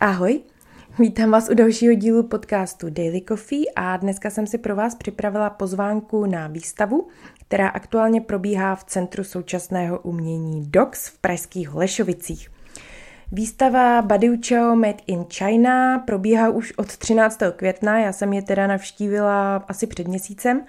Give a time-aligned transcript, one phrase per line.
[0.00, 0.40] Ahoj,
[0.98, 5.50] vítám vás u dalšího dílu podcastu Daily Coffee a dneska jsem si pro vás připravila
[5.50, 7.08] pozvánku na výstavu,
[7.40, 12.50] která aktuálně probíhá v Centru současného umění DOX v pražských Holešovicích.
[13.32, 17.38] Výstava Badiu Chao Made in China probíhá už od 13.
[17.56, 20.64] května, já jsem je teda navštívila asi před měsícem,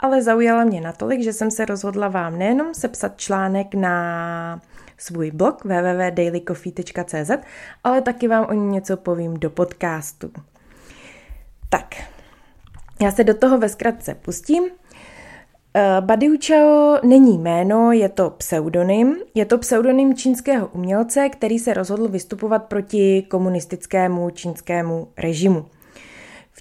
[0.00, 4.60] ale zaujala mě natolik, že jsem se rozhodla vám nejenom sepsat článek na
[4.98, 7.30] svůj blog www.dailycoffee.cz,
[7.84, 10.32] ale taky vám o ní něco povím do podcastu.
[11.68, 11.94] Tak,
[13.02, 14.64] já se do toho ve zkratce pustím.
[15.76, 19.16] Eh, Badiu Chao není jméno, je to pseudonym.
[19.34, 25.66] Je to pseudonym čínského umělce, který se rozhodl vystupovat proti komunistickému čínskému režimu.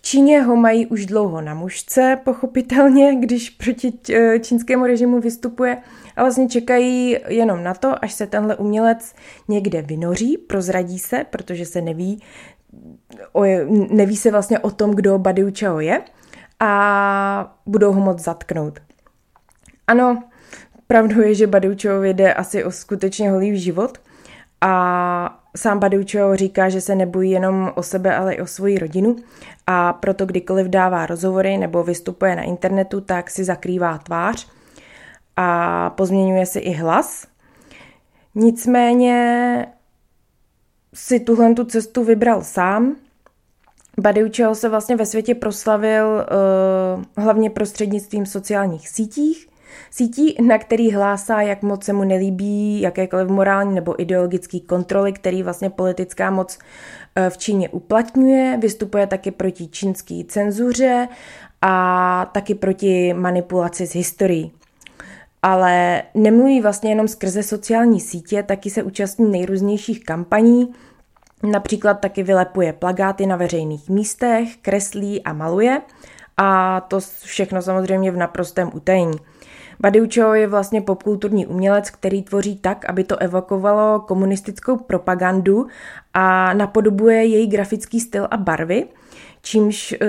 [0.05, 5.78] Číně ho mají už dlouho na mužce, pochopitelně, když proti eh, čínskému režimu vystupuje,
[6.16, 9.16] a vlastně čekají jenom na to, až se tenhle umělec
[9.47, 12.22] někde vynoří, prozradí se, protože se neví,
[13.33, 13.44] o,
[13.89, 16.02] neví se vlastně o tom, kdo Badiu Chao je
[16.59, 18.80] a budou ho moc zatknout.
[19.88, 20.23] Ano,
[20.88, 23.97] pravdou je, že Badiu Chao jde asi o skutečně holý život
[24.61, 25.80] a sám
[26.12, 29.16] Chao říká, že se nebojí jenom o sebe, ale i o svoji rodinu
[29.68, 34.48] a proto kdykoliv dává rozhovory nebo vystupuje na internetu, tak si zakrývá tvář
[35.36, 37.28] a pozměňuje si i hlas.
[38.36, 39.68] Nicméně
[40.94, 42.96] si tuhle tu cestu vybral sám.
[44.00, 49.48] Badiučeho se vlastně ve světě proslavil uh, hlavně prostřednictvím sociálních sítích,
[49.91, 55.43] sítí, na který hlásá, jak moc se mu nelíbí jakékoliv morální nebo ideologické kontroly, který
[55.43, 58.57] vlastně politická moc uh, v Číně uplatňuje.
[58.61, 61.07] Vystupuje taky proti čínské cenzuře
[61.61, 64.51] a taky proti manipulaci s historií
[65.44, 70.73] ale nemluví vlastně jenom skrze sociální sítě, taky se účastní nejrůznějších kampaní,
[71.44, 75.81] například taky vylepuje plagáty na veřejných místech, kreslí a maluje
[76.38, 79.17] a to všechno samozřejmě v naprostém utajení.
[79.79, 85.67] Badiucho je vlastně popkulturní umělec, který tvoří tak, aby to evokovalo komunistickou propagandu
[86.13, 88.85] a napodobuje její grafický styl a barvy–
[89.44, 90.07] čímž uh,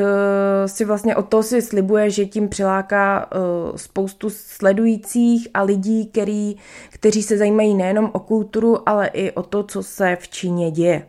[0.66, 6.56] si vlastně o to si slibuje, že tím přiláká uh, spoustu sledujících a lidí, který,
[6.91, 11.06] kteří se zajímají nejenom o kulturu, ale i o to, co se v Číně děje.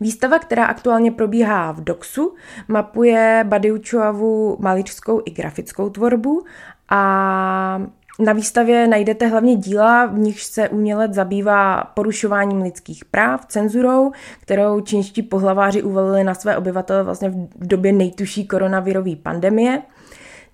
[0.00, 2.34] Výstava, která aktuálně probíhá v DOXu,
[2.68, 6.44] mapuje Badiučoavu malířskou i grafickou tvorbu
[6.92, 7.82] a
[8.18, 14.80] na výstavě najdete hlavně díla, v nichž se umělec zabývá porušováním lidských práv, cenzurou, kterou
[14.80, 19.82] čínští pohlaváři uvalili na své obyvatele vlastně v době nejtuší koronavirové pandemie.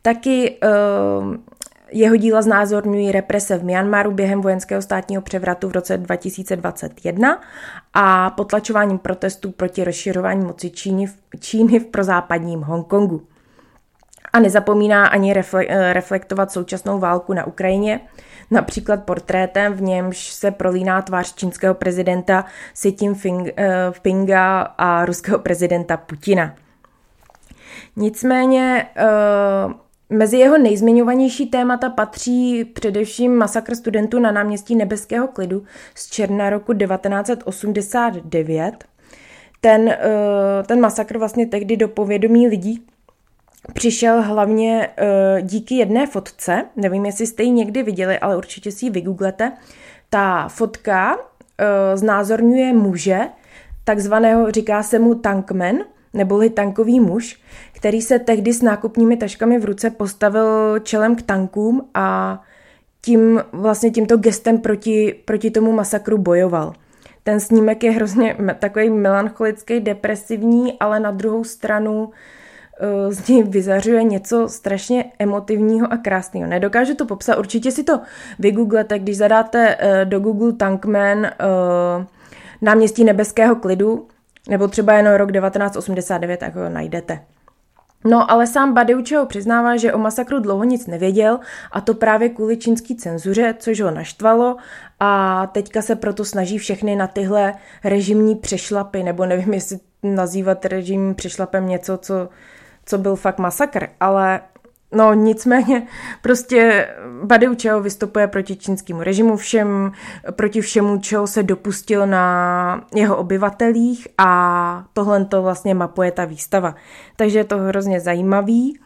[0.03, 0.59] Taky
[1.21, 1.35] uh,
[1.93, 7.41] jeho díla znázorňují represe v Myanmaru během vojenského státního převratu v roce 2021
[7.95, 11.07] a potlačováním protestů proti rozšiřování moci Číny,
[11.41, 13.23] Číny v prozápadním Hongkongu
[14.33, 18.01] a nezapomíná ani eh, reflektovat současnou válku na Ukrajině,
[18.51, 25.97] například portrétem, v němž se prolíná tvář čínského prezidenta Xi Jinpinga eh, a ruského prezidenta
[25.97, 26.55] Putina.
[27.97, 29.05] Nicméně eh,
[30.11, 35.65] mezi jeho nejzmiňovanější témata patří především masakr studentů na náměstí Nebeského klidu
[35.95, 38.85] z června roku 1989.
[39.61, 39.97] Ten,
[40.67, 42.87] ten masakr vlastně tehdy do povědomí lidí
[43.75, 48.87] přišel hlavně uh, díky jedné fotce, nevím, jestli jste ji někdy viděli, ale určitě si
[48.87, 49.53] ji vygooglete.
[50.11, 51.23] Ta fotka uh,
[51.95, 53.21] znázorňuje muže,
[53.85, 55.77] takzvaného, říká se mu tankman,
[56.15, 57.41] neboli tankový muž,
[57.73, 62.41] který se tehdy s nákupními taškami v ruce postavil čelem k tankům a
[63.01, 66.73] tím vlastně tímto gestem proti, proti tomu masakru bojoval.
[67.23, 72.13] Ten snímek je hrozně takový melancholický, depresivní, ale na druhou stranu Eh,
[73.09, 76.47] z něj vyzařuje něco strašně emotivního a krásného.
[76.47, 78.01] Nedokážu to popsat, určitě si to
[78.39, 81.33] vygooglete, když zadáte eh, do Google Tankman eh,
[82.63, 84.09] náměstí nebeského klidu,
[84.49, 87.21] nebo třeba jen rok 1989, tak ho najdete.
[88.05, 91.41] No, ale sám Badeučeho přiznává, že o masakru dlouho nic nevěděl
[91.73, 94.57] a to právě kvůli čínský cenzuře, což ho naštvalo
[95.01, 97.55] a teďka se proto snaží všechny na tyhle
[97.85, 102.29] režimní přešlapy, nebo nevím, jestli nazývat režimním přešlapem něco, co
[102.89, 104.41] co byl fakt masakr, ale
[104.93, 105.87] No nicméně
[106.23, 106.89] prostě
[107.25, 109.93] Badiučeho vystupuje proti čínskému režimu, všem,
[110.31, 116.75] proti všemu, čeho se dopustil na jeho obyvatelích a tohle to vlastně mapuje ta výstava.
[117.17, 118.79] Takže je to hrozně zajímavý.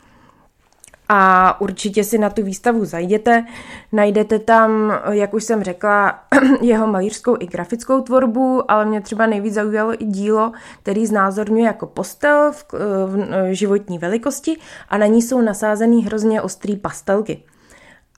[1.08, 3.44] A určitě si na tu výstavu zajděte.
[3.92, 6.20] Najdete tam, jak už jsem řekla,
[6.60, 10.52] jeho malířskou i grafickou tvorbu, ale mě třeba nejvíc zaujalo i dílo,
[10.82, 12.64] který znázorňuje jako postel v,
[13.06, 14.56] v životní velikosti
[14.88, 17.42] a na ní jsou nasázený hrozně ostrý pastelky.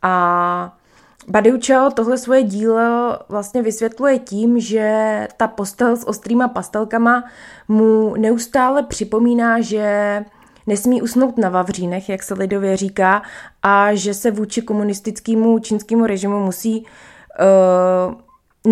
[0.02, 0.76] A
[1.28, 7.24] Badiučo tohle svoje dílo vlastně vysvětluje tím, že ta postel s ostrýma pastelkama
[7.68, 10.24] mu neustále připomíná, že
[10.66, 13.22] nesmí usnout na vavřínech, jak se lidově říká,
[13.62, 18.14] a že se vůči komunistickému čínskému režimu musí uh,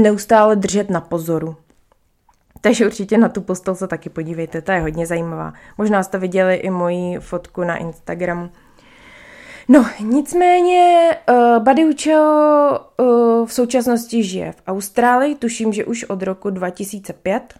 [0.03, 1.57] neustále držet na pozoru.
[2.61, 5.53] Takže určitě na tu postel se taky podívejte, ta je hodně zajímavá.
[5.79, 8.51] Možná jste viděli i moji fotku na Instagramu.
[9.69, 12.11] No, nicméně uh, Badiučo
[13.01, 17.55] uh, v současnosti žije v Austrálii, tuším, že už od roku 2005.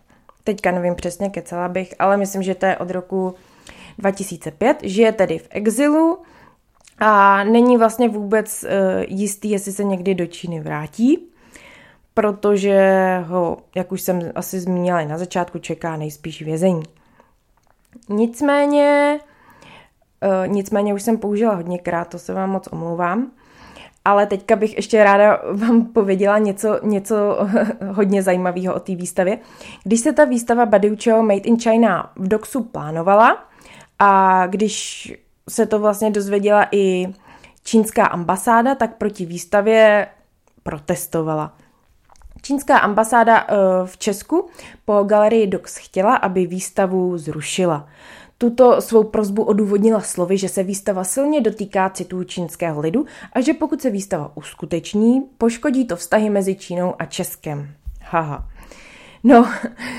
[0.45, 3.35] Teďka nevím přesně, kecela bych, ale myslím, že to je od roku
[4.03, 4.79] 2005.
[4.83, 6.19] Žije tedy v exilu
[6.99, 8.69] a není vlastně vůbec uh,
[9.09, 11.29] jistý, jestli se někdy do Číny vrátí,
[12.15, 16.83] protože ho, jak už jsem asi zmínila i na začátku, čeká nejspíš vězení.
[18.09, 19.19] Nicméně
[20.23, 23.31] Uh, nicméně už jsem použila hodněkrát, to se vám moc omlouvám.
[24.05, 27.15] Ale teďka bych ještě ráda vám pověděla něco, něco
[27.93, 29.39] hodně zajímavého o té výstavě.
[29.85, 33.45] Když se ta výstava Badiucho Made in China v Doxu plánovala
[34.05, 35.13] a když
[35.49, 37.07] se to vlastně dozvěděla i
[37.65, 40.07] čínská ambasáda, tak proti výstavě
[40.63, 41.57] protestovala.
[42.43, 43.55] Čínská ambasáda eh,
[43.85, 44.49] v Česku
[44.85, 47.89] po galerii Dox chtěla, aby výstavu zrušila.
[48.39, 53.55] Tuto svou prozbu odůvodnila slovy, že se výstava silně dotýká citů čínského lidu a že
[53.55, 57.75] pokud se výstava uskuteční, poškodí to vztahy mezi Čínou a Českem.
[58.01, 58.52] Haha.
[59.25, 59.49] No,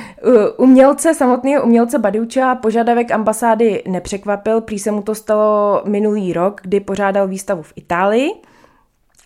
[0.57, 6.79] umělce, samotného umělce Badiuča požadavek ambasády nepřekvapil, prý se mu to stalo minulý rok, kdy
[6.79, 8.31] pořádal výstavu v Itálii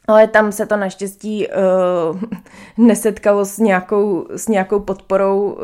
[0.07, 2.21] ale tam se to naštěstí uh,
[2.87, 5.57] nesetkalo s nějakou, s nějakou podporou uh,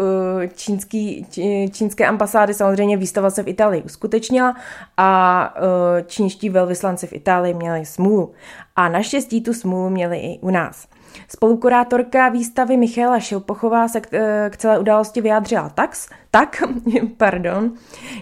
[0.55, 1.25] čínský,
[1.71, 2.53] čínské ambasády.
[2.53, 4.55] Samozřejmě výstava se v Itálii uskutečnila
[4.97, 8.31] a uh, čínští velvyslanci v Itálii měli smůlu.
[8.75, 10.87] A naštěstí tu smůlu měli i u nás.
[11.27, 16.63] Spolukurátorka výstavy Michaela Šilpochová se k, eh, k celé události vyjádřila tax, tak,
[17.17, 17.71] pardon,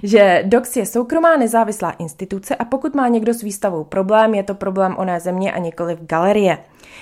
[0.04, 4.56] že DOX je soukromá nezávislá instituce a pokud má někdo s výstavou problém, je to
[4.56, 6.58] problém oné země a nikoli v galerie.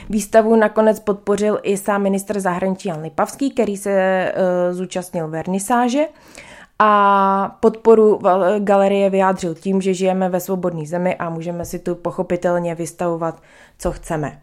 [0.09, 3.91] Výstavu nakonec podpořil i sám minister zahraničí Jan Lipavský, který se
[4.35, 6.05] uh, zúčastnil vernisáže
[6.79, 8.19] a podporu
[8.59, 13.41] galerie vyjádřil tím, že žijeme ve svobodné zemi a můžeme si tu pochopitelně vystavovat,
[13.77, 14.39] co chceme.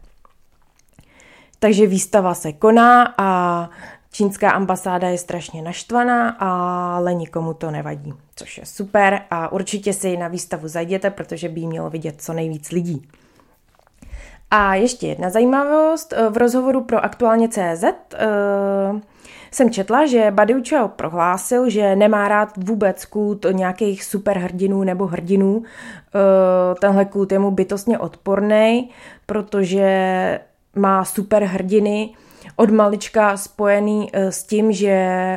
[1.58, 3.70] Takže výstava se koná a
[4.12, 10.17] čínská ambasáda je strašně naštvaná, ale nikomu to nevadí, což je super a určitě si
[10.17, 13.08] na výstavu zajděte, protože by jí mělo vidět co nejvíc lidí.
[14.50, 16.14] A ještě jedna zajímavost.
[16.31, 19.00] V rozhovoru pro aktuálně CZ uh,
[19.50, 25.56] jsem četla, že Badiučo prohlásil, že nemá rád vůbec kult nějakých superhrdinů nebo hrdinů.
[25.56, 25.64] Uh,
[26.81, 28.91] tenhle kult je mu bytostně odporný,
[29.26, 30.41] protože
[30.76, 32.11] má super hrdiny
[32.56, 34.93] od malička spojený eh, s tím, že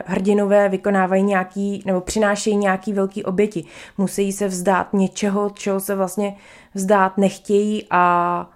[0.05, 3.65] hrdinové vykonávají nějaký, nebo přinášejí nějaký velký oběti.
[3.97, 6.35] Musí se vzdát něčeho, čeho se vlastně
[6.73, 8.49] vzdát nechtějí a,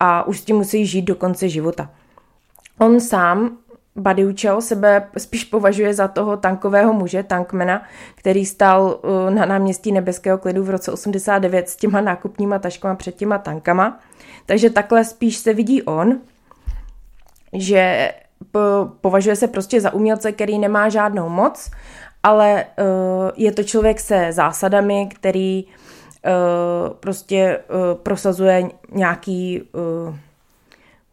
[0.00, 1.90] a už s tím musí žít do konce života.
[2.78, 3.56] On sám
[4.00, 7.82] Badiučo sebe spíš považuje za toho tankového muže, tankmena,
[8.14, 13.16] který stál eh, na náměstí Nebeského klidu v roce 89 s těma nákupníma taškama před
[13.16, 14.00] těma tankama.
[14.46, 16.20] Takže takhle spíš se vidí on,
[17.52, 18.12] že
[19.00, 21.70] považuje se prostě za umělce, který nemá žádnou moc,
[22.22, 30.14] ale uh, je to člověk se zásadami, který uh, prostě uh, prosazuje nějaký uh,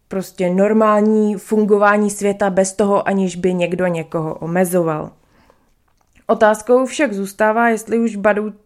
[0.08, 5.12] prostě normální fungování světa bez toho, aniž by někdo někoho omezoval.
[6.28, 8.16] Otázkou však zůstává, jestli už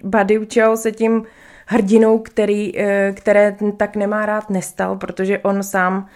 [0.04, 1.24] Badiučel se tím
[1.66, 6.08] hrdinou, který, eh, které tak nemá rád, nestal, protože on sám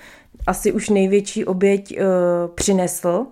[0.48, 2.06] asi už největší oběť uh,
[2.56, 3.26] přinesl.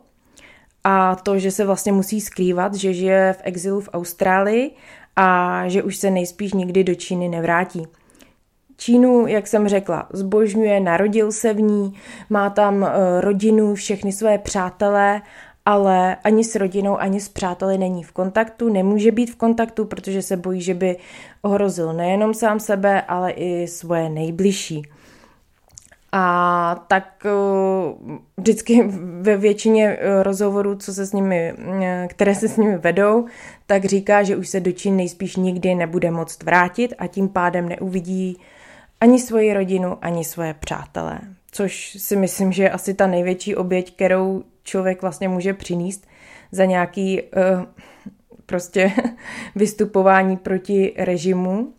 [0.83, 4.71] A to, že se vlastně musí skrývat, že žije v exilu v Austrálii
[5.15, 7.87] a že už se nejspíš nikdy do Číny nevrátí.
[8.77, 11.93] Čínu, jak jsem řekla, zbožňuje, narodil se v ní,
[12.29, 12.89] má tam uh,
[13.19, 15.21] rodinu, všechny své přátelé
[15.65, 20.21] ale ani s rodinou, ani s přáteli není v kontaktu, nemůže být v kontaktu, protože
[20.21, 20.97] se bojí, že by
[21.41, 24.83] ohrozil nejenom sám sebe, ale i svoje nejbližší.
[26.15, 27.25] A tak
[28.37, 28.83] vždycky
[29.21, 31.53] ve většině rozhovorů, co se s nimi,
[32.07, 33.25] které se s nimi vedou,
[33.65, 37.69] tak říká, že už se do Číny nejspíš nikdy nebude moct vrátit a tím pádem
[37.69, 38.37] neuvidí
[39.03, 41.19] ani svoji rodinu, ani svoje přátelé.
[41.51, 46.07] Což si myslím, že je asi ta největší oběť, kterou člověk vlastně může přinést
[46.51, 47.29] za nějaký uh,
[48.45, 48.91] prostě
[49.55, 51.73] vystupování proti režimu.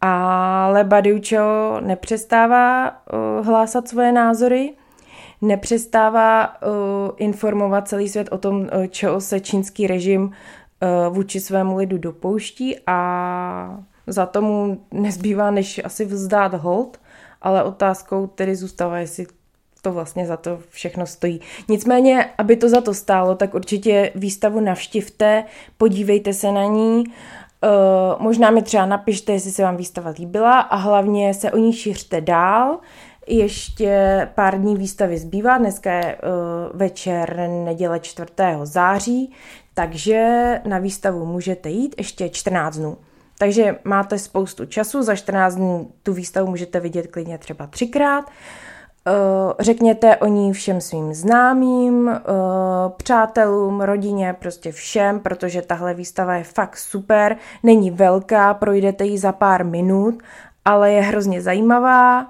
[0.00, 4.72] Ale Badiučo nepřestává uh, hlásat svoje názory,
[5.42, 6.70] nepřestává uh,
[7.16, 12.76] informovat celý svět o tom, uh, čeho se čínský režim uh, vůči svému lidu dopouští
[12.86, 17.00] a za tomu nezbývá, než asi vzdát hold,
[17.42, 19.26] ale otázkou tedy zůstává, jestli
[19.82, 21.40] to vlastně za to všechno stojí.
[21.68, 25.44] Nicméně, aby to za to stálo, tak určitě výstavu navštivte,
[25.78, 27.04] podívejte se na ní,
[27.64, 31.72] Uh, možná mi třeba napište, jestli se vám výstava líbila a hlavně se o ní
[31.72, 32.78] šířte dál.
[33.26, 38.32] Ještě pár dní výstavy zbývá, dneska je uh, večer neděle 4.
[38.62, 39.32] září,
[39.74, 42.96] takže na výstavu můžete jít ještě 14 dnů.
[43.40, 48.24] Takže máte spoustu času, za 14 dní tu výstavu můžete vidět klidně třeba třikrát.
[49.06, 49.12] Eh,
[49.60, 52.22] řekněte o ní všem svým známým, eh,
[52.96, 59.32] přátelům, rodině, prostě všem, protože tahle výstava je fakt super, není velká, projdete ji za
[59.32, 60.22] pár minut,
[60.64, 62.28] ale je hrozně zajímavá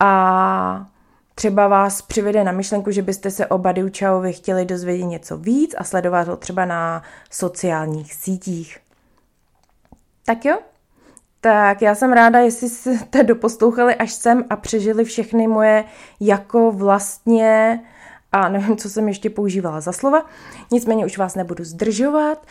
[0.00, 0.86] a
[1.34, 5.74] třeba vás přivede na myšlenku, že byste se o Badiu Chaovi chtěli dozvědět něco víc
[5.78, 8.78] a sledovat ho třeba na sociálních sítích.
[10.24, 10.58] Tak jo,
[11.40, 15.84] tak já jsem ráda, jestli jste doposlouchali až sem a přežili všechny moje
[16.20, 17.80] jako vlastně
[18.32, 20.26] a nevím, co jsem ještě používala za slova.
[20.70, 22.46] Nicméně už vás nebudu zdržovat.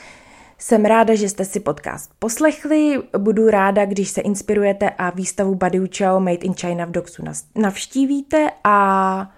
[0.58, 3.04] Jsem ráda, že jste si podcast poslechli.
[3.18, 7.24] Budu ráda, když se inspirujete a výstavu Badiu Chao Made in China v Doxu
[7.56, 9.32] navštívíte a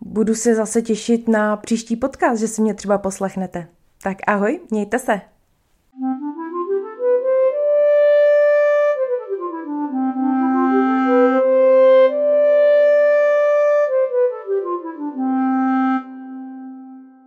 [0.00, 3.68] budu se zase těšit na příští podcast, že si mě třeba poslechnete.
[4.02, 5.12] Tak ahoj, mějte se.
[5.12, 6.35] Mm-hmm.